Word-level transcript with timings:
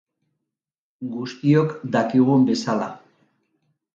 Guztiok 1.17 1.75
dakigun 1.97 2.47
bezala. 2.47 2.91